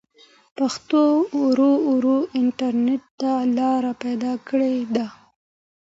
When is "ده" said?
4.95-5.07